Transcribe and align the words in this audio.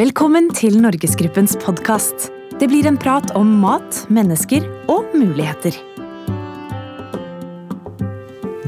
Velkommen 0.00 0.46
til 0.56 0.78
Norgesgruppens 0.80 1.58
podkast. 1.60 2.30
Det 2.56 2.70
blir 2.70 2.86
en 2.88 2.96
prat 2.96 3.34
om 3.36 3.50
mat, 3.60 3.98
mennesker 4.08 4.64
og 4.88 5.10
muligheter. 5.12 5.74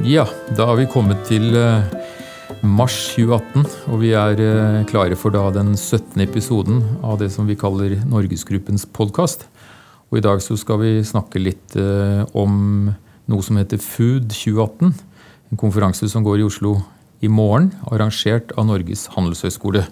Ja, 0.05 0.27
da 0.59 0.67
har 0.69 0.77
vi 0.77 0.85
kommet 0.93 1.23
til 1.31 1.57
eh, 1.57 1.89
mars 2.61 2.99
2018, 3.15 3.65
og 3.65 4.03
vi 4.03 4.13
er 4.19 4.45
eh, 4.45 4.83
klare 4.91 5.17
for 5.17 5.33
da 5.33 5.47
den 5.57 5.73
17. 5.73 6.21
episoden 6.27 6.85
av 7.01 7.17
det 7.23 7.31
som 7.33 7.49
vi 7.49 7.57
kaller 7.57 7.97
Norgesgruppens 8.05 8.85
podkast. 8.93 9.49
Og 10.13 10.21
i 10.21 10.27
dag 10.29 10.45
så 10.45 10.59
skal 10.61 10.83
vi 10.85 10.95
snakke 11.01 11.41
litt 11.41 11.81
eh, 11.81 12.29
om 12.37 12.93
noe 12.93 13.49
som 13.49 13.57
heter 13.57 13.81
Food 13.81 14.35
2018. 14.37 14.93
En 15.49 15.65
konferanse 15.65 16.13
som 16.13 16.29
går 16.29 16.43
i 16.45 16.49
Oslo 16.53 16.83
i 17.25 17.33
morgen, 17.33 17.73
arrangert 17.89 18.53
av 18.53 18.69
Norges 18.69 19.09
handelshøyskole. 19.17 19.89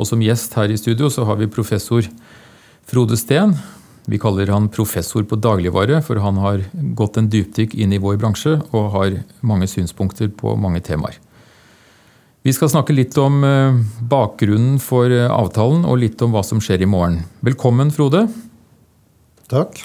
Og 0.00 0.08
som 0.08 0.22
gjest 0.24 0.56
her 0.56 0.72
i 0.72 0.78
studio 0.80 1.10
så 1.12 1.26
har 1.28 1.36
vi 1.36 1.50
professor 1.52 2.06
Frode 2.88 3.18
Steen. 3.20 3.52
Vi 4.08 4.18
kaller 4.18 4.48
han 4.50 4.70
professor 4.72 5.26
på 5.28 5.36
dagligvare, 5.36 6.00
for 6.02 6.18
han 6.24 6.40
har 6.40 6.64
gått 6.96 7.18
en 7.20 7.28
dypdykk 7.30 7.76
inn 7.76 7.92
i 7.92 8.00
vår 8.00 8.16
bransje 8.22 8.56
og 8.72 8.94
har 8.96 9.20
mange 9.44 9.68
synspunkter 9.70 10.32
på 10.32 10.56
mange 10.58 10.80
temaer. 10.86 11.20
Vi 12.40 12.54
skal 12.56 12.70
snakke 12.72 12.96
litt 12.96 13.18
om 13.20 13.42
eh, 13.44 13.76
bakgrunnen 14.08 14.78
for 14.80 15.12
eh, 15.12 15.28
avtalen 15.28 15.84
og 15.84 16.00
litt 16.00 16.22
om 16.24 16.32
hva 16.32 16.40
som 16.46 16.62
skjer 16.64 16.86
i 16.86 16.88
morgen. 16.88 17.20
Velkommen, 17.44 17.92
Frode. 17.92 18.24
Takk. 19.52 19.82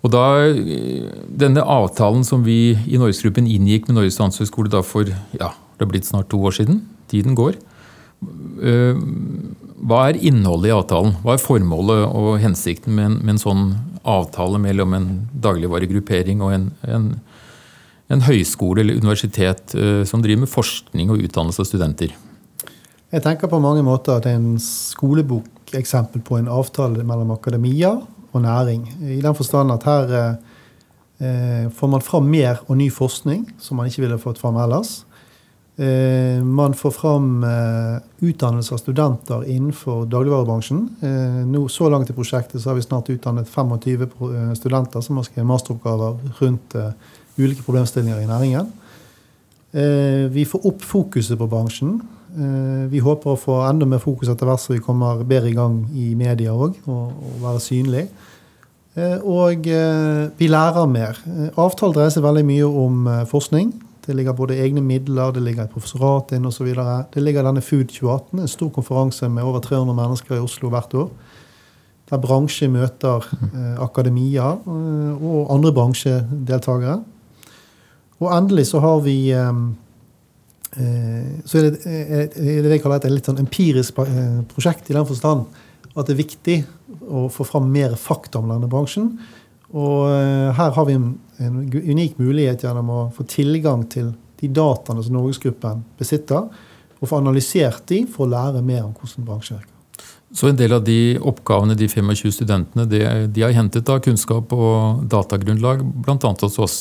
Og 0.00 0.14
da, 0.14 0.24
eh, 0.48 1.10
Denne 1.28 1.60
avtalen 1.60 2.24
som 2.24 2.46
vi 2.48 2.72
i 2.72 2.96
Norgesgruppen 2.96 3.44
inngikk 3.44 3.90
med 3.90 4.00
Norges 4.00 4.16
handelshøyskole 4.22 4.80
for 4.80 5.12
ja, 5.36 5.52
det 5.52 5.84
har 5.84 5.92
blitt 5.92 6.08
snart 6.08 6.32
to 6.32 6.40
år 6.40 6.56
siden. 6.56 6.80
Tiden 7.12 7.36
går. 7.36 7.60
Eh, 8.20 8.96
hva 9.80 10.00
er 10.10 10.20
innholdet 10.20 10.70
i 10.70 10.76
avtalen? 10.76 11.16
Hva 11.24 11.34
er 11.36 11.42
formålet 11.42 12.04
og 12.06 12.34
hensikten 12.42 12.94
med 12.96 13.06
en, 13.08 13.18
med 13.24 13.34
en 13.36 13.42
sånn 13.42 13.64
avtale 14.04 14.60
mellom 14.60 14.94
en 14.96 15.08
dagligvaregruppering 15.44 16.42
og 16.44 16.54
en, 16.56 16.66
en, 16.88 17.06
en 18.12 18.24
høyskole 18.26 18.84
eller 18.84 19.00
universitet 19.00 19.74
eh, 19.76 20.02
som 20.08 20.24
driver 20.24 20.44
med 20.44 20.52
forskning 20.52 21.12
og 21.12 21.24
utdannelse 21.24 21.64
av 21.64 21.70
studenter? 21.70 22.14
Jeg 23.10 23.24
tenker 23.24 23.50
på 23.50 23.58
mange 23.62 23.82
måter 23.82 24.18
at 24.18 24.26
det 24.26 24.36
er 24.36 24.38
en 24.38 24.60
skolebokeksempel 24.62 26.22
på 26.22 26.38
en 26.38 26.50
avtale 26.52 27.02
mellom 27.06 27.32
akademia 27.34 27.96
og 28.30 28.44
næring. 28.44 28.84
I 29.02 29.18
den 29.24 29.34
forstand 29.34 29.74
at 29.74 29.86
her 29.88 30.12
eh, 31.18 31.66
får 31.74 31.90
man 31.90 32.04
fram 32.04 32.28
mer 32.30 32.60
og 32.68 32.78
ny 32.78 32.90
forskning 32.94 33.48
som 33.58 33.80
man 33.80 33.90
ikke 33.90 34.04
ville 34.04 34.20
fått 34.22 34.38
fram 34.38 34.60
ellers. 34.62 35.00
Eh, 35.80 36.44
man 36.44 36.74
får 36.74 36.90
fram 36.90 37.44
eh, 37.44 38.02
utdannelse 38.28 38.74
av 38.74 38.78
studenter 38.78 39.44
innenfor 39.48 40.04
dagligvarebransjen. 40.12 40.82
Eh, 41.00 41.38
nå, 41.48 41.62
så 41.72 41.88
langt 41.88 42.10
i 42.10 42.16
prosjektet 42.16 42.60
så 42.60 42.68
har 42.68 42.76
vi 42.76 42.84
snart 42.84 43.08
utdannet 43.08 43.48
25 43.48 44.52
studenter 44.58 45.00
som 45.00 45.16
har 45.16 45.24
skrevet 45.24 45.48
masteroppgaver 45.48 46.20
rundt 46.42 46.76
ulike 47.38 47.64
problemstillinger 47.64 48.20
i 48.20 48.28
næringen. 48.28 48.68
Vi 50.34 50.44
får 50.50 50.64
opp 50.66 50.82
fokuset 50.82 51.38
på 51.38 51.46
bransjen. 51.46 52.00
Vi 52.90 53.00
håper 53.00 53.30
å 53.30 53.38
få 53.38 53.60
enda 53.68 53.86
mer 53.86 54.02
fokus 54.02 54.28
etter 54.28 54.48
hvert 54.48 54.60
så 54.60 54.74
vi 54.74 54.82
kommer 54.82 55.22
bedre 55.22 55.52
i 55.52 55.54
gang 55.54 55.84
i 55.94 56.08
media 56.18 56.50
òg, 56.52 56.74
og, 56.90 57.12
og 57.14 57.36
være 57.44 57.62
synlig. 57.62 58.02
Og 59.22 59.68
vi 60.40 60.48
lærer 60.50 60.90
mer. 60.90 61.22
Avtalen 61.54 61.94
dreier 61.94 62.10
seg 62.10 62.26
veldig 62.26 62.42
mye 62.50 62.72
om 62.82 63.06
forskning. 63.30 63.70
Det 64.06 64.16
ligger 64.16 64.36
både 64.36 64.56
egne 64.58 64.82
midler, 64.84 65.32
det 65.32 65.42
ligger 65.44 65.66
et 65.66 65.74
professorat 65.74 66.32
inn 66.36 66.48
osv. 66.48 66.70
Det 67.14 67.22
ligger 67.22 67.46
denne 67.46 67.62
Food 67.64 67.90
2018, 67.92 68.40
en 68.40 68.50
stor 68.50 68.70
konferanse 68.74 69.28
med 69.28 69.44
over 69.44 69.60
300 69.64 69.96
mennesker 69.96 70.36
i 70.36 70.42
Oslo 70.44 70.70
hvert 70.72 70.94
år. 70.94 71.10
Der 72.10 72.18
bransje 72.18 72.66
møter 72.68 73.26
eh, 73.30 73.76
akademia 73.82 74.56
eh, 74.58 75.22
og 75.22 75.52
andre 75.54 75.72
bransjedeltakere. 75.76 76.96
Og 78.20 78.32
endelig 78.34 78.66
så 78.72 78.80
har 78.82 79.00
vi 79.04 79.16
eh, 79.30 79.62
eh 80.76 81.46
Så 81.46 81.58
er 81.58 81.70
det, 81.70 81.86
er 81.86 82.62
det 82.62 82.70
jeg 82.70 82.82
kaller 82.82 82.96
et 82.96 83.10
litt 83.10 83.26
sånn 83.26 83.42
empirisk 83.42 83.98
eh, 83.98 84.40
prosjekt 84.50 84.90
i 84.90 84.96
den 84.96 85.06
forstand 85.06 85.46
at 85.96 86.06
det 86.06 86.14
er 86.14 86.22
viktig 86.22 86.56
å 87.10 87.28
få 87.32 87.46
fram 87.46 87.70
mer 87.72 87.96
fakta 87.98 88.38
om 88.38 88.50
denne 88.50 88.68
bransjen. 88.70 89.12
Og 89.76 90.10
eh, 90.10 90.50
her 90.56 90.74
har 90.74 90.86
vi 90.88 90.96
en, 90.98 91.10
unik 91.40 92.18
mulighet 92.20 92.64
gjennom 92.66 92.90
å 92.92 93.00
få 93.14 93.24
tilgang 93.30 93.86
til 93.90 94.12
de 94.40 94.48
dataene 94.52 95.02
som 95.04 95.16
Norgesgruppen 95.16 95.84
besitter, 96.00 96.48
og 97.00 97.08
få 97.08 97.20
analysert 97.20 97.84
de 97.88 98.02
for 98.10 98.26
å 98.26 98.32
lære 98.32 98.64
mer 98.64 98.82
om 98.84 98.94
hvordan 98.96 99.26
bransjen 99.28 99.60
virker. 99.60 99.76
Så 100.36 100.46
en 100.46 100.58
del 100.58 100.72
av 100.76 100.84
de 100.86 101.18
oppgavene 101.26 101.74
de 101.74 101.88
25 101.90 102.34
studentene 102.36 102.84
de, 102.86 103.00
de 103.34 103.42
har 103.42 103.54
hentet 103.56 103.88
av 103.90 104.02
kunnskap 104.04 104.52
og 104.54 105.06
datagrunnlag, 105.10 105.82
bl.a. 106.04 106.34
hos 106.44 106.60
oss. 106.62 106.76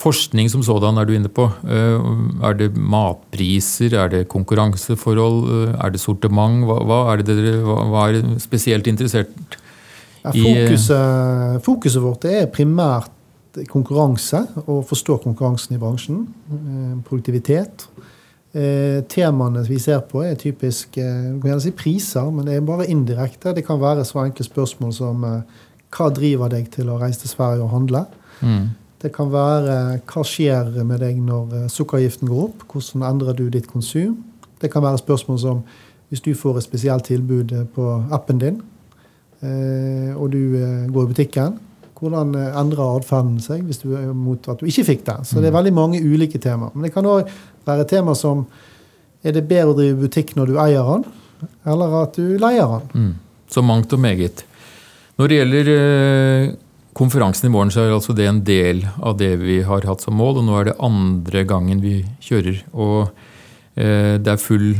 Forskning 0.00 0.48
som 0.50 0.62
sådan 0.66 0.98
er 0.98 1.06
du 1.06 1.12
inne 1.14 1.30
på. 1.30 1.44
Eh, 1.70 2.06
er 2.48 2.56
det 2.58 2.70
matpriser, 2.74 3.94
er 3.94 4.10
det 4.10 4.22
konkurranseforhold, 4.32 5.44
eh, 5.44 5.76
er 5.76 5.92
det 5.94 6.02
sortiment? 6.02 6.64
Hva, 6.68 6.80
hva 6.88 7.02
er 7.12 7.20
det 7.20 7.28
dere 7.30 7.60
hva, 7.66 7.76
hva 7.92 8.06
er 8.10 8.32
spesielt 8.42 8.88
interessert 8.90 9.34
ja, 9.34 9.63
fokuset, 10.32 11.60
fokuset, 11.64 12.02
vårt 12.02 12.24
er 12.24 12.46
primært 12.52 13.10
konkurranse, 13.70 14.40
og 14.66 14.84
forstå 14.88 15.18
konkurransen 15.22 15.76
i 15.76 15.78
bransjen. 15.78 16.26
Eh, 16.50 17.02
produktivitet. 17.06 17.88
Eh, 18.54 19.02
temaene 19.08 19.64
vi 19.68 19.78
ser 19.78 20.00
på, 20.00 20.22
er 20.22 20.34
typisk 20.34 20.98
eh, 20.98 21.34
kan 21.42 21.60
si 21.60 21.70
priser, 21.70 22.30
men 22.30 22.46
det 22.46 22.56
er 22.56 22.66
bare 22.66 22.88
indirekte. 22.90 23.54
Det 23.54 23.66
kan 23.66 23.80
være 23.80 24.04
så 24.04 24.24
enkle 24.24 24.44
spørsmål 24.46 24.92
som 24.94 25.24
hva 25.94 26.10
driver 26.10 26.50
deg 26.50 26.70
til 26.74 26.90
å 26.90 26.98
reise 26.98 27.22
til 27.22 27.30
Sverige 27.30 27.62
og 27.62 27.70
handle? 27.70 28.04
Mm. 28.40 28.68
Det 29.02 29.12
kan 29.14 29.30
være 29.30 30.00
hva 30.08 30.22
skjer 30.26 30.82
med 30.82 31.02
deg 31.04 31.18
når 31.22 31.68
sukkeravgiften 31.70 32.30
går 32.30 32.46
opp? 32.48 32.64
Hvordan 32.72 33.04
endrer 33.06 33.36
du 33.36 33.48
ditt 33.52 33.68
konsum? 33.70 34.22
Det 34.60 34.72
kan 34.72 34.82
være 34.82 35.02
spørsmål 35.02 35.38
som 35.38 35.66
hvis 36.08 36.22
du 36.24 36.34
får 36.34 36.58
et 36.58 36.66
spesielt 36.66 37.04
tilbud 37.04 37.52
på 37.74 37.90
appen 38.14 38.38
din, 38.38 38.62
Eh, 38.62 38.73
og 40.14 40.30
du 40.32 40.56
eh, 40.58 40.84
går 40.92 41.06
i 41.06 41.12
butikken, 41.12 41.58
hvordan 41.98 42.34
eh, 42.38 42.60
endrer 42.60 42.98
atferden 42.98 43.38
seg 43.42 43.64
hvis 43.66 43.82
du 43.82 43.94
er 43.96 44.12
mot 44.16 44.48
at 44.50 44.60
du 44.60 44.68
ikke 44.68 44.86
fikk 44.90 45.04
det? 45.08 45.18
Så 45.28 45.40
det 45.40 45.48
er 45.48 45.54
mm. 45.54 45.58
veldig 45.60 45.74
mange 45.76 46.02
ulike 46.02 46.40
temaer. 46.42 46.74
Men 46.74 46.86
det 46.86 46.94
kan 46.94 47.08
òg 47.08 47.30
være 47.66 47.86
tema 47.90 48.16
som 48.18 48.44
er 49.24 49.36
det 49.36 49.46
bedre 49.48 49.72
å 49.72 49.78
drive 49.78 50.02
butikk 50.02 50.34
når 50.36 50.50
du 50.50 50.58
eier 50.60 50.90
den, 50.90 51.06
eller 51.70 52.00
at 52.02 52.18
du 52.18 52.36
leier 52.40 52.76
den? 52.76 52.90
Mm. 52.92 53.14
Så 53.54 53.62
mangt 53.64 53.92
og 53.94 54.02
meget. 54.02 54.44
Når 55.20 55.30
det 55.30 55.38
gjelder 55.38 55.70
eh, 55.72 56.52
konferansen 56.98 57.48
i 57.48 57.52
morgen, 57.54 57.70
så 57.72 57.84
er 57.84 57.94
altså 57.94 58.14
det 58.16 58.26
en 58.28 58.42
del 58.46 58.82
av 58.98 59.16
det 59.20 59.32
vi 59.42 59.60
har 59.66 59.86
hatt 59.88 60.02
som 60.04 60.16
mål. 60.18 60.40
Og 60.40 60.48
nå 60.48 60.56
er 60.58 60.70
det 60.70 60.78
andre 60.82 61.44
gangen 61.48 61.82
vi 61.84 62.00
kjører. 62.24 62.64
Og 62.72 63.12
eh, 63.78 64.16
det 64.18 64.32
er 64.34 64.42
full, 64.42 64.72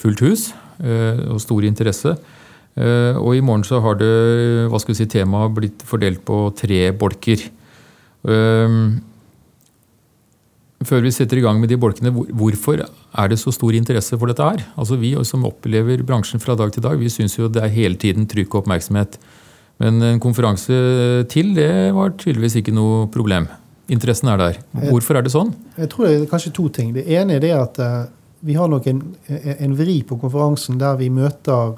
fullt 0.00 0.24
hus 0.24 0.48
eh, 0.80 1.20
og 1.28 1.42
stor 1.44 1.66
interesse. 1.68 2.16
Eh, 2.74 3.16
og 3.20 3.36
i 3.36 3.42
morgen 3.44 3.62
så 3.66 3.78
har 3.84 3.98
det 4.00 4.12
hva 4.70 4.80
skal 4.82 4.94
vi 4.94 5.00
si, 5.02 5.10
temaet 5.10 5.54
blitt 5.54 5.84
fordelt 5.86 6.24
på 6.26 6.48
tre 6.58 6.88
bolker. 6.98 7.44
Eh, 8.26 8.78
før 10.84 11.04
vi 11.04 11.12
setter 11.14 11.40
i 11.40 11.44
gang 11.44 11.60
med 11.62 11.70
de 11.72 11.78
bolkene, 11.80 12.12
hvorfor 12.12 12.82
er 12.84 13.30
det 13.30 13.38
så 13.40 13.52
stor 13.54 13.76
interesse 13.76 14.18
for 14.18 14.30
dette 14.30 14.44
her? 14.44 14.64
Altså 14.76 14.98
Vi 15.00 15.14
som 15.24 15.46
opplever 15.48 16.02
bransjen 16.04 16.42
fra 16.42 16.56
dag 16.58 16.72
til 16.74 16.84
dag, 16.84 16.98
vi 16.98 17.12
syns 17.12 17.38
jo 17.38 17.48
det 17.48 17.62
er 17.62 17.72
hele 17.72 17.96
tiden 17.96 18.26
trykk 18.28 18.52
og 18.52 18.64
oppmerksomhet. 18.64 19.18
Men 19.82 20.02
en 20.02 20.20
konferanse 20.22 20.74
til, 21.32 21.54
det 21.56 21.94
var 21.94 22.12
tydeligvis 22.18 22.60
ikke 22.60 22.74
noe 22.74 23.06
problem. 23.10 23.48
Interessen 23.90 24.30
er 24.32 24.38
der. 24.40 24.60
Hvorfor 24.90 25.18
er 25.18 25.24
det 25.24 25.32
sånn? 25.34 25.54
Jeg 25.76 25.90
tror 25.92 26.06
det 26.06 26.14
er 26.20 26.28
kanskje 26.30 26.54
to 26.56 26.68
ting. 26.72 26.92
Det 26.94 27.04
ene 27.10 27.36
er 27.36 27.42
det 27.42 27.52
at 27.56 27.80
eh, 27.82 28.04
vi 28.44 28.56
har 28.56 28.68
nok 28.70 28.86
en, 28.88 29.02
en 29.28 29.74
vri 29.76 29.98
på 30.06 30.18
konferansen 30.20 30.78
der 30.80 30.96
vi 31.00 31.10
møter 31.12 31.74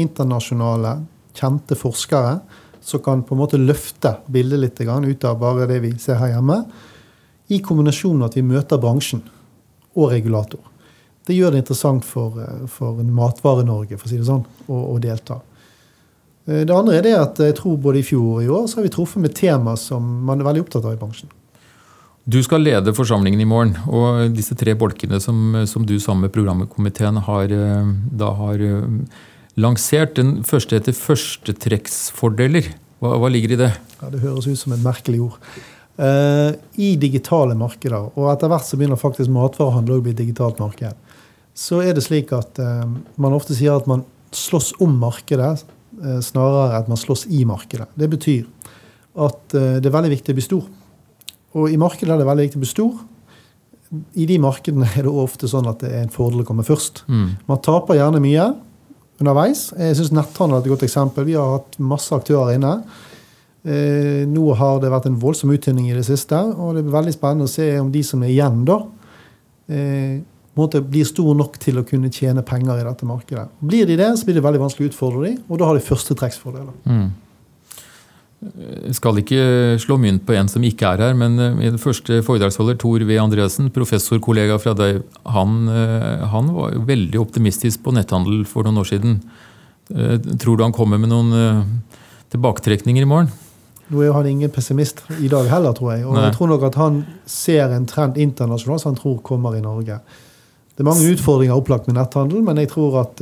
internasjonale, 0.00 0.98
kjente 1.34 1.76
forskere 1.78 2.38
som 2.84 3.00
kan 3.02 3.22
på 3.24 3.34
en 3.34 3.40
måte 3.40 3.58
løfte 3.58 4.16
bildet 4.26 4.60
litt 4.60 4.80
ut 4.80 5.24
av 5.24 5.38
bare 5.40 5.66
det 5.66 5.80
vi 5.80 5.94
ser 5.98 6.20
her 6.20 6.36
hjemme, 6.36 6.64
i 7.48 7.60
kombinasjon 7.60 8.18
med 8.18 8.28
at 8.28 8.36
vi 8.36 8.44
møter 8.44 8.80
bransjen 8.80 9.22
og 9.94 10.10
regulator. 10.12 10.60
Det 11.24 11.36
gjør 11.36 11.54
det 11.54 11.62
interessant 11.64 12.04
for, 12.04 12.36
eh, 12.40 12.66
for 12.68 13.00
Matvare-Norge 13.00 13.96
for 13.98 14.08
å 14.08 14.10
si 14.10 14.18
det 14.18 14.28
sånn, 14.28 14.44
å, 14.68 14.80
å, 14.92 14.98
delta. 15.00 15.40
Eh, 16.46 16.64
det 16.64 16.74
andre 16.74 16.98
er 16.98 17.06
det 17.06 17.14
at 17.16 17.40
jeg 17.40 17.56
tror 17.60 17.78
både 17.80 18.00
i 18.00 18.06
fjor 18.06 18.40
og 18.40 18.42
i 18.44 18.48
år 18.52 18.66
så 18.68 18.80
har 18.80 18.88
vi 18.88 18.92
truffet 18.92 19.22
med 19.22 19.34
tema 19.36 19.76
som 19.80 20.04
man 20.24 20.40
er 20.40 20.48
veldig 20.48 20.66
opptatt 20.66 20.84
av 20.84 20.96
i 20.96 21.00
bransjen. 21.00 21.32
Du 22.24 22.42
skal 22.42 22.64
lede 22.64 22.94
forsamlingen 22.96 23.40
i 23.40 23.48
morgen. 23.48 23.76
og 23.88 24.32
Disse 24.32 24.56
tre 24.56 24.72
bolkene 24.74 25.20
som, 25.20 25.66
som 25.68 25.84
du 25.84 25.98
sammen 26.00 26.26
med 26.26 26.32
programkomiteen 26.32 27.20
har, 27.24 27.44
eh, 27.52 27.94
da 28.12 28.32
har 28.40 28.64
lansert. 29.60 30.16
Den 30.18 30.42
første 30.46 30.78
heter 30.78 30.96
førstetrekksfordeler. 30.96 32.72
Hva, 33.02 33.16
hva 33.20 33.30
ligger 33.30 33.54
i 33.54 33.60
det? 33.60 33.70
Ja, 34.00 34.10
Det 34.12 34.22
høres 34.24 34.48
ut 34.48 34.60
som 34.60 34.74
et 34.76 34.84
merkelig 34.84 35.22
ord. 35.26 35.38
Uh, 35.94 36.56
I 36.80 36.94
digitale 36.98 37.54
markeder, 37.54 38.08
og 38.18 38.32
etter 38.32 38.50
hvert 38.50 38.66
så 38.66 38.78
begynner 38.78 38.98
faktisk 38.98 39.30
matvarehandel 39.30 40.00
å 40.00 40.02
bli 40.02 40.14
et 40.14 40.22
digitalt 40.24 40.58
marked, 40.58 40.96
så 41.54 41.78
er 41.86 41.94
det 41.94 42.02
slik 42.02 42.32
at 42.34 42.58
uh, 42.58 42.82
man 43.14 43.36
ofte 43.36 43.54
sier 43.54 43.76
at 43.78 43.86
man 43.86 44.02
slåss 44.34 44.72
om 44.82 44.96
markedet 44.98 45.52
uh, 45.62 46.18
snarere 46.18 46.80
at 46.80 46.90
man 46.90 46.98
slåss 46.98 47.28
i 47.30 47.44
markedet. 47.46 47.86
Det 47.94 48.10
betyr 48.10 48.48
at 49.14 49.54
det 49.54 49.86
er 49.86 49.92
veldig 49.94 50.10
viktig 50.10 50.34
å 50.34 50.36
bli 50.40 50.42
stor. 50.42 50.62
Og 51.54 51.70
i 51.70 51.76
markedet 51.78 52.10
er 52.10 52.18
det 52.18 52.24
veldig 52.26 52.46
viktig 52.48 52.58
å 52.58 52.62
bli 52.64 52.66
stor. 52.66 52.94
I 54.18 54.24
de 54.26 54.38
markedene 54.42 54.88
er 54.90 55.06
det 55.06 55.12
ofte 55.22 55.46
sånn 55.46 55.68
at 55.70 55.84
det 55.84 55.92
er 55.94 56.02
en 56.02 56.10
fordel 56.10 56.42
å 56.42 56.46
komme 56.48 56.64
først. 56.66 57.04
Mm. 57.06 57.28
Man 57.46 57.60
taper 57.62 58.00
gjerne 58.00 58.18
mye 58.24 58.48
underveis. 59.24 59.70
Jeg 59.74 59.98
syns 59.98 60.12
netthandel 60.14 60.60
er 60.60 60.62
et 60.62 60.72
godt 60.74 60.86
eksempel. 60.86 61.26
Vi 61.26 61.34
har 61.38 61.56
hatt 61.56 61.80
masse 61.82 62.14
aktører 62.14 62.54
inne. 62.54 62.76
Eh, 63.64 64.22
nå 64.28 64.44
har 64.60 64.82
det 64.82 64.92
vært 64.92 65.08
en 65.08 65.16
voldsom 65.20 65.54
uttynning 65.54 65.88
i 65.88 65.96
det 65.96 66.04
siste, 66.04 66.36
og 66.36 66.76
det 66.76 66.84
er 66.84 66.92
veldig 66.92 67.14
spennende 67.16 67.48
å 67.48 67.52
se 67.52 67.70
om 67.80 67.88
de 67.92 68.02
som 68.04 68.22
er 68.22 68.34
igjen, 68.34 68.60
da, 68.68 68.82
eh, 69.72 70.20
måte 70.54 70.82
blir 70.84 71.06
store 71.08 71.34
nok 71.38 71.56
til 71.58 71.80
å 71.80 71.86
kunne 71.88 72.12
tjene 72.12 72.44
penger 72.44 72.82
i 72.82 72.84
dette 72.84 73.08
markedet. 73.08 73.48
Blir 73.64 73.86
de 73.88 73.96
det, 73.96 74.10
så 74.18 74.28
blir 74.28 74.36
det 74.36 74.44
veldig 74.44 74.60
vanskelig 74.60 74.90
å 74.90 74.92
utfordre 74.92 75.24
dem, 75.30 75.38
og 75.48 75.58
da 75.58 75.70
har 75.70 75.78
de 75.78 75.86
førstetrekksfordeler. 75.88 76.74
Mm. 76.84 77.08
Skal 78.92 79.20
ikke 79.22 79.76
slå 79.80 79.96
mynt 80.00 80.24
på 80.26 80.34
en 80.36 80.48
som 80.50 80.64
ikke 80.66 80.90
er 80.94 81.02
her, 81.06 81.14
men 81.16 81.38
eh, 81.40 81.54
min 81.56 81.78
første 81.80 82.18
foredragsholder, 82.26 82.76
Tor 82.80 83.04
V. 83.06 83.16
Andreassen, 83.20 83.70
professorkollega 83.72 84.58
fra 84.60 84.74
deg, 84.76 85.00
han, 85.32 85.54
eh, 85.72 86.24
han 86.28 86.50
var 86.52 86.74
veldig 86.88 87.20
optimistisk 87.22 87.84
på 87.86 87.94
netthandel 87.96 88.42
for 88.48 88.66
noen 88.66 88.82
år 88.82 88.90
siden. 88.90 89.14
Eh, 89.94 90.18
Tror 90.42 90.58
du 90.58 90.64
han 90.66 90.76
kommer 90.76 91.00
med 91.00 91.12
noen 91.12 91.80
tilbaketrekninger 92.34 93.06
i 93.06 93.08
morgen? 93.08 93.30
Nå 93.88 94.02
er 94.02 94.10
jo 94.10 94.16
han 94.16 94.28
ingen 94.28 94.52
pessimist 94.52 95.00
i 95.20 95.30
dag 95.32 95.48
heller, 95.48 95.72
tror 95.76 95.94
jeg. 95.94 96.04
Og 96.04 96.16
Nei. 96.16 96.26
jeg 96.26 96.36
tror 96.36 96.50
nok 96.52 96.66
at 96.68 96.76
han 96.80 96.98
ser 97.28 97.72
en 97.72 97.86
trend 97.88 98.20
internasjonalt 98.20 98.82
som 98.82 98.92
han 98.92 99.00
tror 99.00 99.22
kommer 99.24 99.56
i 99.56 99.62
Norge. 99.64 100.00
Det 100.74 100.82
er 100.82 100.88
mange 100.88 101.14
utfordringer 101.14 101.56
opplagt 101.56 101.88
med 101.88 101.96
netthandel, 102.00 102.42
men 102.44 102.58
jeg 102.58 102.72
tror 102.72 102.96
at, 103.04 103.20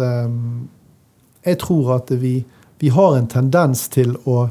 jeg 1.44 1.58
tror 1.60 1.90
at 1.98 2.14
vi, 2.22 2.38
vi 2.80 2.92
har 2.94 3.18
en 3.18 3.28
tendens 3.28 3.84
til 3.92 4.14
å 4.24 4.46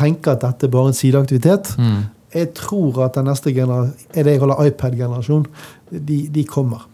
tenke 0.00 0.34
at 0.34 0.44
dette 0.44 0.66
er 0.68 0.72
bare 0.72 0.92
en 0.92 0.96
sideaktivitet. 0.96 1.74
Mm. 1.78 2.00
Jeg 2.34 2.52
tror 2.58 3.04
at 3.06 3.18
den 3.18 3.26
neste 3.30 3.50
er 3.50 4.24
det 4.24 4.36
jeg 4.36 4.40
kaller 4.42 4.66
iPad-generasjon, 4.70 5.46
de, 5.90 6.22
de 6.30 6.44
kommer. 6.46 6.86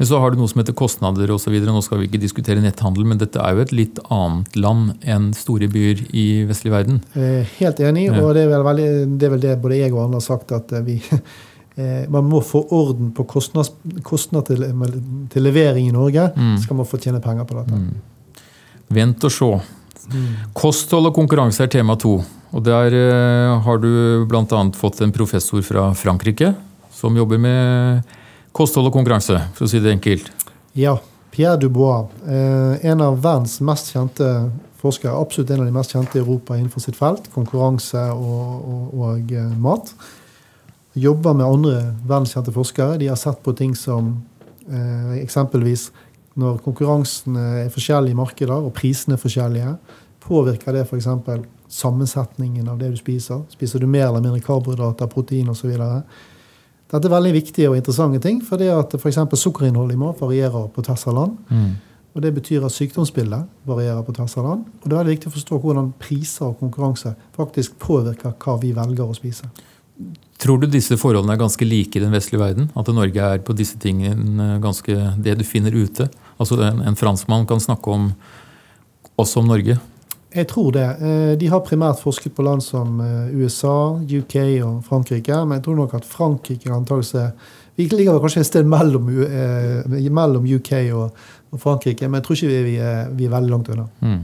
Men 0.00 0.08
så 0.08 0.16
har 0.16 0.32
du 0.32 0.38
noe 0.40 0.48
som 0.48 0.62
heter 0.62 0.72
kostnader 0.72 1.28
osv. 1.28 1.52
Nå 1.60 1.82
skal 1.84 2.00
vi 2.00 2.06
ikke 2.08 2.22
diskutere 2.22 2.62
netthandel, 2.64 3.04
men 3.04 3.18
dette 3.20 3.36
er 3.36 3.52
jo 3.52 3.66
et 3.66 3.74
litt 3.76 3.98
annet 4.08 4.54
land 4.56 4.94
enn 5.04 5.26
store 5.36 5.68
byer 5.68 6.00
i 6.16 6.24
vestlig 6.48 6.72
verden. 6.72 7.02
Helt 7.58 7.82
enig, 7.84 8.06
Ja. 8.08 8.22
og 8.22 8.32
det 8.34 8.46
er, 8.46 8.48
vel 8.48 8.64
veldig, 8.64 8.88
det 9.20 9.28
er 9.28 9.34
vel 9.34 9.44
det 9.44 9.58
både 9.60 9.76
jeg 9.82 9.92
og 9.92 10.06
andre 10.06 10.22
har 10.22 10.24
sagt, 10.24 10.54
at 10.56 10.72
eh, 10.72 10.86
vi, 10.86 10.96
eh, 11.76 12.08
man 12.08 12.24
må 12.32 12.40
få 12.40 12.64
orden 12.72 13.12
på 13.12 13.28
kostnader 13.28 14.00
kostnad 14.00 14.48
til, 14.48 14.64
til 15.36 15.44
levering 15.44 15.90
i 15.90 15.92
Norge. 15.92 16.30
Mm. 16.32 16.56
Skal 16.64 16.80
man 16.80 16.88
få 16.88 16.96
tjene 17.04 17.20
penger 17.20 17.44
på 17.44 17.60
dette. 17.60 17.84
Vent 18.96 19.28
og 19.28 19.36
se. 19.36 19.52
Mm. 20.10 20.28
Kosthold 20.56 21.12
og 21.12 21.18
konkurranse 21.20 21.68
er 21.68 21.76
tema 21.76 22.00
to. 22.00 22.16
Og 22.50 22.64
der 22.66 22.94
eh, 22.96 23.60
har 23.62 23.78
du 23.78 24.26
bl.a. 24.26 24.62
fått 24.74 25.00
en 25.04 25.14
professor 25.14 25.62
fra 25.62 25.90
Frankrike 25.94 26.52
som 26.94 27.16
jobber 27.16 27.38
med 27.40 28.16
kosthold 28.56 28.90
og 28.90 28.96
konkurranse, 28.96 29.38
for 29.54 29.66
å 29.66 29.70
si 29.70 29.78
det 29.82 29.92
enkelt. 29.94 30.32
Ja, 30.78 30.96
Pierre 31.30 31.60
Dubois, 31.62 32.10
eh, 32.26 32.82
en 32.90 33.04
av 33.06 33.20
verdens 33.22 33.60
mest 33.62 33.92
kjente 33.94 34.26
forskere, 34.80 35.14
absolutt 35.14 35.52
en 35.54 35.62
av 35.62 35.70
de 35.70 35.76
mest 35.76 35.94
kjente 35.94 36.18
i 36.18 36.24
Europa 36.24 36.56
innenfor 36.58 36.82
sitt 36.82 36.98
felt, 36.98 37.30
konkurranse 37.34 38.02
og, 38.16 38.66
og, 38.66 38.98
og 38.98 39.32
eh, 39.36 39.54
mat. 39.62 39.94
Jobber 40.98 41.38
med 41.38 41.46
andre 41.46 41.76
verdenskjente 42.02 42.54
forskere. 42.54 42.98
De 42.98 43.12
har 43.12 43.18
sett 43.20 43.38
på 43.44 43.54
ting 43.54 43.76
som 43.78 44.16
eksempelvis 44.70 45.88
når 46.38 46.60
konkurransen 46.62 47.34
er 47.40 47.70
forskjellig 47.74 48.12
i 48.12 48.18
markeder 48.18 48.66
og 48.68 48.70
prisene 48.76 49.16
er 49.16 49.22
forskjellige, 49.22 49.72
påvirker 50.22 50.76
det 50.76 50.84
f.eks. 50.84 51.08
sammensetningen 51.70 52.68
av 52.68 52.78
det 52.80 52.90
du 52.92 52.98
spiser. 52.98 53.44
Spiser 53.54 53.80
du 53.80 53.86
mer 53.86 54.08
eller 54.08 54.24
mindre 54.24 54.42
karbohydrater, 54.44 55.10
protein 55.10 55.48
osv.? 55.52 55.70
Dette 56.90 57.06
er 57.06 57.12
veldig 57.12 57.32
viktige 57.36 57.70
og 57.70 57.78
interessante 57.78 58.18
ting, 58.22 58.40
for 58.42 58.58
det 58.58 58.72
at 58.74 58.96
f.eks. 58.98 59.20
sukkerinnholdet 59.38 59.94
i 59.94 60.00
mat 60.00 60.18
varierer 60.20 60.66
på 60.74 60.82
tvers 60.86 61.06
av 61.06 61.16
land. 61.20 61.38
Mm. 61.48 61.70
Og 62.10 62.22
Det 62.22 62.32
betyr 62.34 62.64
at 62.66 62.74
sykdomsbildet 62.74 63.46
varierer 63.66 64.02
på 64.02 64.14
tvers 64.16 64.36
av 64.40 64.48
land. 64.48 64.64
Og 64.82 64.86
det 64.86 64.96
er 64.96 64.98
veldig 64.98 65.14
viktig 65.14 65.30
å 65.30 65.36
forstå 65.36 65.60
hvordan 65.62 65.92
priser 66.02 66.48
og 66.48 66.58
konkurranse 66.58 67.14
faktisk 67.36 67.78
påvirker 67.78 68.34
hva 68.34 68.56
vi 68.58 68.72
velger 68.74 69.06
å 69.06 69.14
spise. 69.14 69.50
Tror 70.40 70.58
du 70.58 70.66
disse 70.66 70.96
forholdene 70.98 71.36
er 71.36 71.42
ganske 71.42 71.66
like 71.68 71.98
i 71.98 72.02
den 72.02 72.14
vestlige 72.14 72.40
verden? 72.40 72.70
At 72.74 72.88
Norge 72.96 73.20
er 73.22 73.42
på 73.44 73.54
disse 73.54 73.78
tingene 73.78 74.56
ganske 74.62 74.96
det 75.20 75.36
du 75.38 75.44
finner 75.44 75.76
ute? 75.76 76.08
Altså 76.40 76.58
En, 76.64 76.80
en 76.82 76.96
franskmann 76.96 77.46
kan 77.46 77.60
snakke 77.60 77.90
om 77.92 78.10
oss 79.20 79.36
om 79.36 79.46
Norge. 79.46 79.76
Jeg 80.30 80.46
tror 80.46 80.70
det. 80.74 80.86
Eh, 81.02 81.32
De 81.38 81.48
har 81.50 81.62
primært 81.66 82.00
forsket 82.02 82.34
på 82.36 82.44
land 82.46 82.62
som 82.62 83.00
eh, 83.02 83.32
USA, 83.34 83.98
UK 83.98 84.36
og 84.66 84.84
Frankrike. 84.86 85.34
Men 85.44 85.58
jeg 85.58 85.66
tror 85.66 85.80
nok 85.82 85.96
at 85.98 86.06
Frankrike 86.06 86.70
antakelig 86.70 87.32
Vi 87.76 87.86
ligger 87.88 88.20
kanskje 88.20 88.42
et 88.42 88.46
sted 88.46 88.66
mellom, 88.66 89.08
eh, 89.08 90.10
mellom 90.10 90.44
UK 90.44 90.72
og, 90.92 91.10
Frankrike, 91.58 92.06
men 92.06 92.20
jeg 92.20 92.24
tror 92.26 92.36
ikke 92.36 92.62
vi 92.62 92.76
er, 92.78 93.08
vi 93.10 93.24
er 93.26 93.30
veldig 93.32 93.50
langt 93.50 93.68
unna. 93.72 93.88
Mm. 93.98 94.20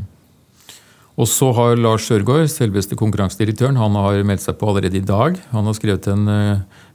Og 1.18 1.26
så 1.26 1.48
har 1.56 1.74
Lars 1.74 2.04
Sørgaard, 2.06 2.46
selveste 2.52 2.94
konkurransedirektøren, 2.94 3.74
han 3.80 3.96
har 3.98 4.22
meldt 4.22 4.44
seg 4.44 4.54
på 4.60 4.68
allerede 4.68 5.00
i 5.00 5.02
dag. 5.02 5.40
Han 5.50 5.66
har 5.66 5.74
skrevet 5.74 6.06
en 6.12 6.28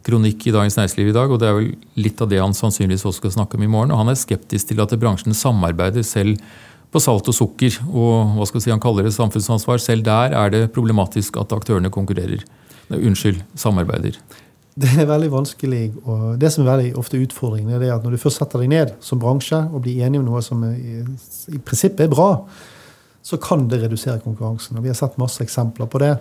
kronikk 0.07 0.47
i 0.47 0.53
Dagens 0.55 0.77
Næringsliv 0.77 1.09
i 1.09 1.17
dag, 1.17 1.33
og 1.33 1.41
det 1.41 1.49
er 1.49 1.57
vel 1.57 1.73
litt 1.99 2.21
av 2.23 2.29
det 2.31 2.39
han 2.39 2.55
sannsynligvis 2.55 3.03
også 3.03 3.25
skal 3.25 3.35
snakke 3.35 3.59
om 3.59 3.65
i 3.65 3.71
morgen. 3.73 3.91
Og 3.91 4.05
han 4.05 4.13
er 4.13 4.21
skeptisk 4.21 4.71
til 4.71 4.79
at 4.79 4.95
bransjen 5.01 5.35
samarbeider 5.35 6.05
selv 6.07 6.39
på 6.91 6.99
salt 6.99 7.27
og 7.31 7.35
sukker, 7.35 7.77
og 7.87 8.35
hva 8.35 8.47
skal 8.49 8.63
si, 8.63 8.71
han 8.73 8.81
kaller 8.83 9.07
det 9.07 9.13
samfunnsansvar. 9.15 9.79
Selv 9.79 10.03
der 10.07 10.35
er 10.35 10.51
det 10.51 10.65
problematisk 10.75 11.39
at 11.39 11.53
aktørene 11.55 11.91
konkurrerer. 11.93 12.43
Nei, 12.91 12.99
Unnskyld, 13.07 13.39
samarbeider. 13.55 14.17
Det 14.81 14.89
er 14.99 15.07
veldig 15.07 15.29
vanskelig, 15.33 15.81
og 16.07 16.39
det 16.39 16.51
som 16.51 16.63
er 16.63 16.71
veldig 16.71 16.91
ofte 16.99 17.19
utfordringen, 17.19 17.73
er 17.75 17.81
det 17.83 17.91
at 17.91 18.03
når 18.05 18.15
du 18.15 18.21
først 18.21 18.39
setter 18.39 18.63
deg 18.63 18.71
ned 18.71 18.93
som 19.03 19.19
bransje 19.19 19.59
og 19.67 19.83
blir 19.83 20.03
enig 20.05 20.21
om 20.21 20.29
noe 20.29 20.43
som 20.43 20.63
i, 20.67 21.01
i 21.51 21.59
prinsippet 21.59 22.05
er 22.05 22.13
bra, 22.13 22.29
så 23.21 23.37
kan 23.39 23.67
det 23.69 23.81
redusere 23.83 24.23
konkurransen. 24.23 24.77
og 24.77 24.85
Vi 24.85 24.91
har 24.91 24.97
sett 24.97 25.19
masse 25.21 25.43
eksempler 25.43 25.91
på 25.91 25.99
det. 26.01 26.15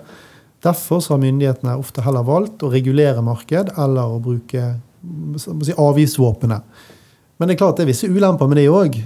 Derfor 0.62 1.00
har 1.08 1.22
myndighetene 1.22 1.78
ofte 1.80 2.04
heller 2.04 2.26
valgt 2.26 2.62
å 2.62 2.72
regulere 2.72 3.22
marked 3.24 3.72
eller 3.78 4.16
å 4.16 4.20
bruke 4.22 4.74
si, 5.40 5.72
avgiftsvåpenet. 5.72 6.66
Men 7.40 7.48
det 7.48 7.54
er 7.54 7.60
klart 7.62 7.78
det 7.78 7.86
er 7.86 7.88
visse 7.88 8.08
ulemper 8.08 8.48
med 8.50 8.58
det 8.60 8.66
òg. 8.68 8.96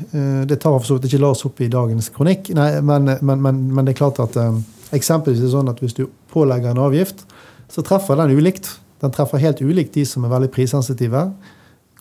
Det 0.51 0.57
tar 0.59 0.73
for 0.75 0.89
så 0.89 0.97
vidt 0.97 1.07
ikke 1.07 1.21
Lars 1.23 1.45
opp 1.47 1.61
i 1.63 1.69
dagens 1.71 2.09
kronikk. 2.11 2.49
Nei, 2.59 2.81
men, 2.83 3.13
men, 3.23 3.43
men, 3.45 3.61
men 3.71 3.87
det 3.87 3.95
er 3.95 4.01
klart 4.01 4.19
at 4.25 4.35
eh, 4.43 4.57
eksempelvis 4.99 5.39
er 5.39 5.47
det 5.47 5.53
sånn 5.53 5.71
at 5.71 5.79
hvis 5.79 5.95
du 5.95 6.09
pålegger 6.35 6.73
en 6.73 6.83
avgift, 6.83 7.23
så 7.71 7.85
treffer 7.87 8.19
den 8.19 8.35
ulikt. 8.35 8.73
Den 9.05 9.15
treffer 9.15 9.39
helt 9.39 9.63
ulikt 9.63 9.95
de 9.95 10.03
som 10.09 10.27
er 10.27 10.35
veldig 10.35 10.51
prissensitive. 10.51 11.29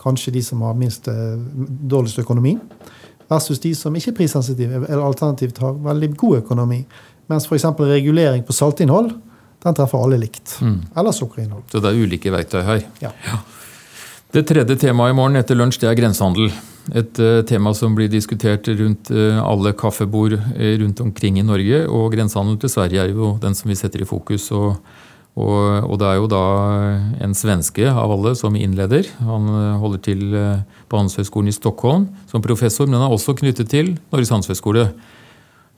Kanskje 0.02 0.34
de 0.34 0.42
som 0.50 0.66
har 0.66 0.74
minst 0.80 1.06
eh, 1.12 1.38
dårligst 1.94 2.24
økonomi. 2.26 2.56
Versus 3.30 3.62
de 3.62 3.76
som 3.78 3.94
ikke 3.94 4.16
er 4.16 4.18
prissensitive, 4.18 4.84
eller 4.88 5.06
alternativt 5.06 5.62
har 5.62 5.78
veldig 5.86 6.16
god 6.18 6.42
økonomi. 6.42 6.82
Mens 7.30 7.46
f.eks. 7.46 7.70
regulering 7.78 8.42
på 8.44 8.58
saltinnhold, 8.58 9.14
den 9.64 9.78
treffer 9.78 10.02
alle 10.02 10.18
likt. 10.26 10.58
Mm. 10.66 10.80
Eller 10.98 11.14
sukkerinnhold. 11.16 11.70
Så 11.72 11.78
det 11.78 11.94
er 11.94 12.02
ulike 12.02 12.34
verktøy 12.34 12.64
her. 12.66 12.88
Ja. 13.06 13.14
Det 14.34 14.42
tredje 14.50 14.74
temaet 14.82 15.14
i 15.14 15.14
morgen 15.14 15.38
etter 15.38 15.54
lunsj 15.54 15.78
det 15.84 15.92
er 15.92 15.98
grensehandel. 16.00 16.48
Et 16.98 17.20
eh, 17.22 17.44
tema 17.46 17.70
som 17.78 17.94
blir 17.94 18.08
diskutert 18.10 18.66
rundt 18.80 19.12
eh, 19.14 19.38
alle 19.38 19.76
kaffebord 19.78 20.34
eh, 20.34 20.74
rundt 20.82 21.04
omkring 21.06 21.38
i 21.38 21.44
Norge. 21.46 21.84
Og 21.86 22.16
grensehandelen 22.16 22.58
til 22.64 22.74
Sverige 22.74 23.04
er 23.04 23.14
jo 23.14 23.36
den 23.44 23.54
som 23.54 23.70
vi 23.70 23.78
setter 23.78 24.02
i 24.02 24.10
fokus. 24.10 24.48
Og, 24.58 24.82
og, 25.38 25.54
og 25.86 26.02
det 26.02 26.10
er 26.10 26.18
jo 26.18 26.32
da 26.34 26.42
en 27.22 27.38
svenske 27.38 27.86
av 27.86 28.10
alle 28.18 28.34
som 28.40 28.58
innleder. 28.58 29.14
Han 29.22 29.54
holder 29.84 30.02
til 30.10 30.26
på 30.34 30.98
Handelshøyskolen 30.98 31.54
i 31.54 31.58
Stockholm 31.60 32.10
som 32.26 32.42
professor, 32.42 32.90
men 32.90 32.98
han 32.98 33.12
er 33.12 33.14
også 33.14 33.38
knyttet 33.38 33.70
til 33.70 34.00
Norges 34.10 34.34
handelshøyskole. 34.34 34.90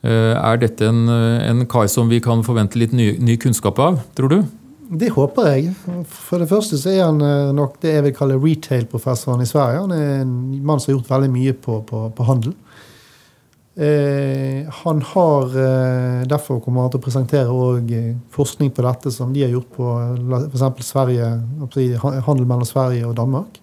Er 0.07 0.63
dette 0.63 0.87
en, 0.87 1.09
en 1.11 1.67
kar 1.67 1.91
som 1.91 2.07
vi 2.07 2.23
kan 2.23 2.45
forvente 2.47 2.79
litt 2.79 2.95
ny, 2.95 3.17
ny 3.19 3.35
kunnskap 3.35 3.83
av, 3.83 3.99
tror 4.15 4.31
du? 4.31 4.43
Det 4.85 5.09
håper 5.15 5.47
jeg. 5.49 5.71
For 6.05 6.41
det 6.41 6.49
første 6.49 6.77
så 6.77 6.91
er 6.91 7.05
han 7.07 7.21
eh, 7.25 7.53
nok 7.55 7.79
det 7.81 7.95
jeg 7.95 8.05
vil 8.05 8.15
kalle 8.17 8.37
retail-professoren 8.41 9.41
i 9.41 9.49
Sverige. 9.49 9.81
Han 9.81 9.95
er 9.95 10.21
en 10.21 10.35
mann 10.65 10.81
som 10.81 10.91
har 10.91 10.99
gjort 10.99 11.11
veldig 11.15 11.31
mye 11.33 11.55
på, 11.57 11.79
på, 11.89 12.03
på 12.15 12.27
handel. 12.27 12.53
Eh, 13.75 14.69
han 14.83 15.01
har 15.01 15.57
eh, 15.59 16.27
derfor 16.31 16.61
kommer 16.63 16.85
han 16.85 16.93
til 16.93 17.01
å 17.01 17.03
presentere 17.03 17.71
eh, 17.91 18.13
forskning 18.31 18.69
på 18.71 18.85
dette 18.85 19.11
som 19.11 19.33
de 19.35 19.43
har 19.43 19.51
gjort 19.51 19.73
på 19.75 19.89
f.eks. 20.53 20.85
Sverige, 20.87 21.33
handel 22.23 22.45
mellom 22.45 22.67
Sverige 22.67 23.09
og 23.09 23.17
Danmark. 23.17 23.59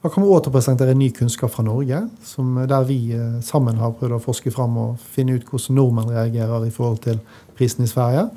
Han 0.00 0.12
kommer 0.14 0.30
også 0.30 0.46
til 0.46 0.52
å 0.52 0.54
presentere 0.54 0.94
ny 0.96 1.10
kunnskap 1.12 1.52
fra 1.52 1.64
Norge, 1.66 1.98
som, 2.24 2.54
der 2.68 2.86
vi 2.88 3.00
eh, 3.12 3.40
sammen 3.44 3.80
har 3.82 3.96
prøvd 3.98 4.16
å 4.16 4.22
forske 4.22 4.52
fram 4.54 4.78
og 4.80 5.02
finne 5.16 5.34
ut 5.36 5.50
hvordan 5.50 5.76
nordmenn 5.76 6.14
reagerer 6.14 6.64
i 6.64 6.72
forhold 6.72 7.02
til 7.08 7.18
prisen 7.58 7.84
i 7.84 7.90
Sverige. 7.90 8.28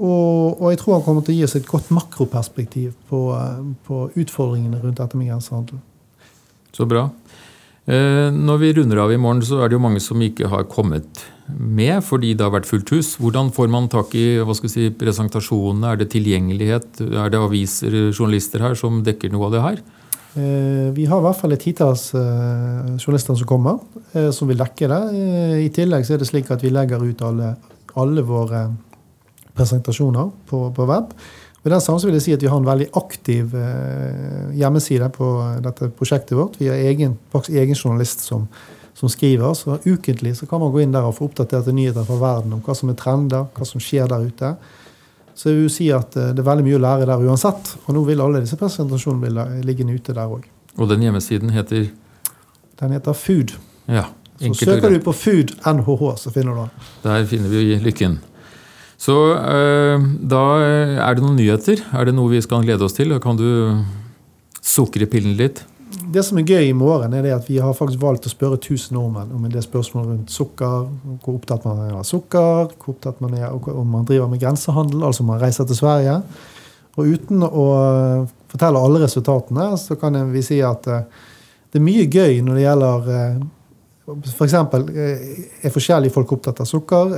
Og, 0.00 0.56
og 0.56 0.70
jeg 0.72 0.80
tror 0.80 0.96
han 0.96 1.04
kommer 1.04 1.24
til 1.24 1.34
å 1.34 1.38
gi 1.38 1.46
oss 1.46 1.58
et 1.58 1.68
godt 1.68 1.90
makroperspektiv 1.92 2.94
på, 3.10 3.24
eh, 3.36 3.64
på 3.84 4.06
utfordringene 4.16 4.80
rundt 4.80 5.00
dette 5.02 5.18
med 5.20 5.28
grensehandel. 5.28 5.82
Så 6.72 6.86
bra. 6.88 7.10
Eh, 7.90 8.30
når 8.32 8.62
vi 8.62 8.72
runder 8.78 9.02
av 9.02 9.12
i 9.12 9.20
morgen, 9.20 9.44
så 9.44 9.60
er 9.60 9.68
det 9.68 9.76
jo 9.76 9.84
mange 9.84 10.00
som 10.00 10.20
ikke 10.24 10.48
har 10.48 10.68
kommet 10.72 11.26
med 11.50 12.04
fordi 12.06 12.32
det 12.38 12.46
har 12.46 12.54
vært 12.54 12.68
fullt 12.70 12.94
hus. 12.94 13.12
Hvordan 13.20 13.50
får 13.52 13.68
man 13.72 13.90
tak 13.92 14.14
i 14.16 14.40
hva 14.40 14.56
skal 14.56 14.70
vi 14.70 14.74
si, 14.76 14.90
presentasjonene? 14.96 15.92
Er 15.92 16.00
det 16.00 16.12
tilgjengelighet? 16.14 17.04
Er 17.10 17.32
det 17.32 17.44
aviser, 17.44 17.96
journalister 18.08 18.64
her 18.64 18.78
som 18.78 19.02
dekker 19.04 19.32
noe 19.34 19.50
av 19.50 19.56
det 19.56 19.64
her? 19.66 19.80
Eh, 20.40 20.90
vi 20.96 21.08
har 21.10 21.20
i 21.20 21.26
hvert 21.28 21.40
fall 21.42 21.56
et 21.56 21.66
titalls 21.66 22.12
journalister 22.14 23.36
som 23.36 23.50
kommer, 23.50 23.82
som 24.32 24.48
vil 24.48 24.62
dekke 24.62 24.88
det. 24.94 25.02
I 25.66 25.72
tillegg 25.74 26.06
så 26.06 26.16
er 26.16 26.22
det 26.22 26.30
slik 26.30 26.54
at 26.54 26.64
vi 26.64 26.72
legger 26.72 27.04
ut 27.04 27.26
alle, 27.26 27.56
alle 28.00 28.24
våre 28.24 28.70
presentasjoner 29.60 30.32
på, 30.48 30.64
på 30.74 30.88
web. 30.88 31.14
Og 31.60 31.68
I 31.68 31.72
den 31.74 31.82
sammenheng 31.84 32.08
vil 32.08 32.16
jeg 32.16 32.24
si 32.24 32.34
at 32.34 32.42
vi 32.44 32.48
har 32.48 32.60
en 32.60 32.68
veldig 32.68 32.86
aktiv 32.96 33.54
eh, 33.60 34.52
hjemmeside 34.56 35.10
på 35.12 35.30
dette 35.60 35.90
prosjektet 35.96 36.38
vårt. 36.38 36.56
Vi 36.56 36.70
har 36.72 36.80
egen, 36.88 37.18
faktisk 37.32 37.58
egen 37.60 37.76
journalist 37.76 38.24
som, 38.24 38.46
som, 38.96 39.12
skriver. 39.12 39.52
Så 39.54 39.76
ukentlig 39.84 40.38
så 40.38 40.48
kan 40.48 40.62
man 40.62 40.72
gå 40.72 40.80
inn 40.80 40.94
der 40.94 41.04
og 41.04 41.18
få 41.18 41.28
oppdaterte 41.28 41.74
nyheter 41.76 42.06
fra 42.08 42.16
verden 42.22 42.54
om 42.56 42.62
hva 42.64 42.76
som 42.76 42.92
er 42.92 42.96
trender, 43.00 43.50
hva 43.56 43.68
som 43.68 43.82
skjer 43.82 44.08
der 44.08 44.24
ute. 44.24 44.54
Så 45.36 45.52
jeg 45.52 45.58
vil 45.58 45.74
si 45.74 45.90
at 45.92 46.16
eh, 46.16 46.32
det 46.32 46.40
er 46.40 46.48
veldig 46.48 46.64
mye 46.70 46.78
å 46.80 46.84
lære 46.86 47.10
der 47.12 47.26
uansett. 47.28 47.74
Og 47.84 47.92
nå 47.98 48.06
vil 48.08 48.24
alle 48.24 48.40
disse 48.46 48.56
presentasjonene 48.60 49.60
ligge 49.66 49.84
ute 49.84 50.16
der 50.16 50.32
òg. 50.32 50.48
Og 50.80 50.88
den 50.88 51.04
hjemmesiden 51.04 51.52
heter? 51.52 51.90
Den 52.80 52.96
heter 52.96 53.12
Food. 53.12 53.52
Ja, 53.90 54.06
så 54.40 54.54
søker 54.64 54.88
du 54.88 54.96
på 55.04 55.12
Food 55.12 55.52
NHH, 55.68 56.16
så 56.16 56.32
finner 56.32 56.56
du 56.56 56.62
den. 56.62 56.90
Der 57.04 57.28
finner 57.28 57.52
vi 57.52 57.76
lykken. 57.84 58.20
Så 59.00 59.16
øh, 59.32 60.06
da 60.28 60.44
er 60.60 61.16
det 61.16 61.24
noen 61.24 61.38
nyheter. 61.40 61.80
Er 61.96 62.08
det 62.08 62.14
noe 62.16 62.34
vi 62.34 62.42
skal 62.44 62.66
glede 62.66 62.84
oss 62.84 62.96
til? 62.96 63.14
Kan 63.22 63.38
du 63.40 63.48
sukre 64.60 65.08
pillen 65.08 65.38
litt? 65.38 65.62
Det 66.10 66.22
som 66.26 66.38
er 66.38 66.46
gøy 66.46 66.68
i 66.68 66.76
morgen, 66.76 67.14
er 67.16 67.26
at 67.34 67.48
vi 67.48 67.58
har 67.62 67.74
faktisk 67.74 68.02
valgt 68.02 68.28
å 68.28 68.32
spørre 68.32 68.58
1000 68.58 68.94
nordmenn 68.94 69.32
om 69.34 69.46
det 69.50 69.62
spørsmålet 69.64 70.12
rundt 70.12 70.34
sukker. 70.34 70.84
Hvor 71.24 71.38
opptatt 71.38 71.64
man 71.66 71.80
er 71.86 71.96
av 71.96 72.04
sukker, 72.06 72.74
hvor 72.76 72.92
opptatt 72.92 73.22
man 73.24 73.34
er 73.38 73.48
om 73.50 73.96
man 73.96 74.04
driver 74.06 74.28
med 74.30 74.42
grensehandel, 74.42 75.02
altså 75.06 75.24
om 75.24 75.32
man 75.32 75.40
reiser 75.42 75.66
til 75.70 75.80
Sverige. 75.80 76.20
Og 76.98 77.14
uten 77.14 77.46
å 77.46 77.64
fortelle 78.50 78.84
alle 78.84 79.00
resultatene, 79.06 79.70
så 79.80 79.96
kan 79.98 80.18
vi 80.30 80.44
si 80.44 80.60
at 80.66 80.86
eh, 80.90 81.24
det 81.70 81.80
er 81.80 81.86
mye 81.86 82.06
gøy 82.10 82.40
når 82.44 82.58
det 82.58 82.66
gjelder 82.66 83.10
F.eks. 84.10 84.54
For 84.72 84.96
er 84.98 85.72
forskjellige 85.72 86.14
folk 86.14 86.32
opptatt 86.34 86.62
av 86.62 86.66
sukker? 86.66 87.12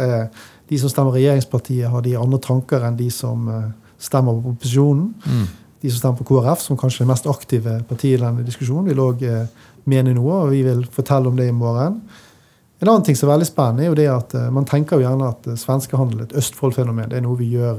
De 0.73 0.81
som 0.81 0.93
stemmer 0.93 1.17
regjeringspartiet, 1.19 1.91
har 1.93 2.05
de 2.05 2.17
andre 2.17 2.41
tanker 2.41 2.85
enn 2.87 2.97
de 2.97 3.11
som 3.13 3.49
eh, 3.53 3.69
stemmer 4.01 4.41
på 4.41 4.55
opposisjonen. 4.55 5.11
Mm. 5.27 5.47
De 5.83 5.91
som 5.91 6.01
stemmer 6.01 6.23
på 6.23 6.29
KrF, 6.31 6.65
som 6.65 6.79
kanskje 6.81 7.03
er 7.03 7.07
det 7.07 7.13
mest 7.13 7.29
aktive 7.31 7.79
partiet 7.91 8.21
i 8.21 8.23
denne 8.23 8.47
diskusjonen, 8.47 8.89
vil 8.89 9.03
òg 9.05 9.25
eh, 9.29 9.71
mene 9.93 10.15
noe, 10.17 10.45
og 10.47 10.53
vi 10.55 10.63
vil 10.65 10.85
fortelle 10.95 11.29
om 11.29 11.39
det 11.39 11.51
i 11.51 11.57
morgen. 11.57 12.01
En 12.83 12.91
annen 12.91 13.05
ting 13.07 13.19
som 13.19 13.29
er 13.29 13.37
veldig 13.37 13.51
spennende, 13.51 13.85
er 13.85 13.93
jo 13.93 13.99
det 13.99 14.09
at 14.11 14.33
uh, 14.35 14.49
man 14.55 14.67
tenker 14.67 14.99
jo 14.99 15.05
gjerne 15.05 15.29
at 15.29 15.45
svenskehandel 15.61 16.25
et 16.25 16.33
Østfold-fenomen. 16.39 17.13
Det 17.13 17.21
er 17.21 17.23
noe 17.23 17.39
vi 17.39 17.53
gjør 17.53 17.79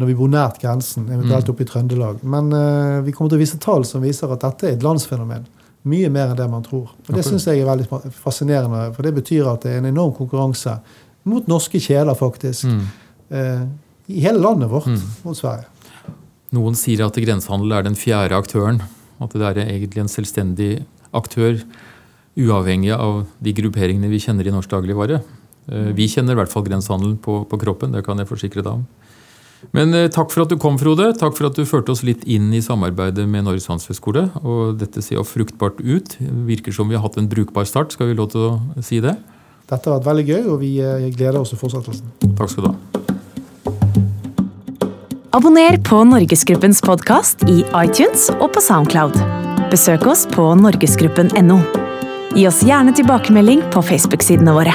når 0.00 0.08
vi 0.08 0.16
bor 0.18 0.30
nært 0.32 0.58
grensen, 0.62 1.04
eventuelt 1.12 1.46
mm. 1.46 1.52
oppe 1.52 1.62
i 1.62 1.68
Trøndelag. 1.68 2.24
Men 2.26 2.48
uh, 2.50 3.02
vi 3.06 3.14
kommer 3.14 3.30
til 3.30 3.38
å 3.38 3.42
vise 3.44 3.60
tall 3.62 3.86
som 3.86 4.02
viser 4.02 4.32
at 4.34 4.42
dette 4.42 4.66
er 4.66 4.78
et 4.78 4.86
landsfenomen. 4.86 5.46
Mye 5.90 6.10
mer 6.12 6.32
enn 6.32 6.40
det 6.40 6.48
man 6.50 6.64
tror. 6.64 6.90
Og 7.06 7.12
Det 7.14 7.22
syns 7.24 7.46
jeg 7.46 7.62
er 7.62 7.68
veldig 7.68 7.86
fascinerende, 8.18 8.88
for 8.96 9.06
det 9.06 9.14
betyr 9.16 9.46
at 9.48 9.62
det 9.64 9.76
er 9.76 9.78
en 9.80 9.92
enorm 9.92 10.12
konkurranse 10.16 10.74
mot 11.28 11.50
norske 11.50 11.80
kjeler, 11.82 12.16
faktisk. 12.18 12.68
Mm. 12.68 12.86
Eh, 13.30 13.66
I 14.10 14.24
hele 14.24 14.42
landet 14.42 14.70
vårt 14.70 14.88
mm. 14.90 15.02
mot 15.26 15.36
Sverige. 15.36 15.68
Noen 16.56 16.74
sier 16.78 17.04
at 17.06 17.18
grensehandel 17.20 17.76
er 17.76 17.86
den 17.86 17.98
fjerde 17.98 18.38
aktøren. 18.38 18.80
At 19.22 19.36
det 19.36 19.44
er 19.46 19.60
egentlig 19.66 20.02
en 20.02 20.10
selvstendig 20.10 20.70
aktør, 21.14 21.60
uavhengig 22.40 22.94
av 22.94 23.24
de 23.42 23.52
grupperingene 23.54 24.08
vi 24.10 24.20
kjenner 24.22 24.48
i 24.48 24.54
norsk 24.54 24.70
dagligvare. 24.72 25.20
Eh, 25.70 25.92
vi 25.96 26.08
kjenner 26.10 26.34
i 26.34 26.40
hvert 26.40 26.52
fall 26.52 26.64
grensehandelen 26.66 27.18
på, 27.22 27.42
på, 27.50 27.60
kroppen, 27.60 27.94
det 27.94 28.04
kan 28.06 28.18
jeg 28.18 28.30
forsikre 28.30 28.64
deg 28.64 28.80
om. 28.80 28.86
Men 29.76 29.92
eh, 29.94 30.08
takk 30.12 30.32
for 30.32 30.46
at 30.46 30.52
du 30.52 30.56
kom, 30.60 30.78
Frode. 30.80 31.10
Takk 31.20 31.36
for 31.36 31.50
at 31.50 31.58
du 31.58 31.68
førte 31.68 31.92
oss 31.92 32.02
litt 32.06 32.24
inn 32.24 32.48
i 32.56 32.62
samarbeidet 32.64 33.26
med 33.28 33.44
Norges 33.46 33.68
handelshøyskole. 33.70 34.30
Og 34.40 34.78
dette 34.80 35.04
ser 35.04 35.18
jo 35.18 35.26
fruktbart 35.28 35.82
ut. 35.84 36.16
Virker 36.48 36.74
som 36.74 36.88
vi 36.88 36.96
har 36.96 37.04
hatt 37.04 37.20
en 37.20 37.28
brukbar 37.30 37.68
start. 37.68 37.92
Skal 37.94 38.10
vi 38.10 38.16
lov 38.18 38.32
til 38.32 38.46
å 38.48 38.86
si 38.86 39.02
det? 39.04 39.18
Dette 39.70 39.86
har 39.86 40.00
vært 40.00 40.08
veldig 40.08 40.24
gøy, 40.26 40.46
og 40.50 40.56
vi 40.64 40.70
eh, 40.82 41.10
gleder 41.14 41.38
oss 41.38 41.52
til 41.54 41.60
fortsettelsen. 41.60 42.10
Takk 42.38 42.50
skal 42.50 42.66
du 42.66 42.72
ha. 42.72 42.76
Abonner 45.38 45.78
på 45.86 46.00
Norgesgruppens 46.10 46.82
podkast 46.82 47.44
i 47.46 47.60
iTunes 47.78 48.26
og 48.40 48.50
på 48.56 48.64
Soundcloud. 48.64 49.14
Besøk 49.70 50.08
oss 50.10 50.26
på 50.32 50.48
norgesgruppen.no. 50.58 51.60
Gi 52.34 52.48
oss 52.50 52.64
gjerne 52.66 52.94
tilbakemelding 52.98 53.62
på 53.70 53.84
Facebook-sidene 53.92 54.56
våre. 54.58 54.74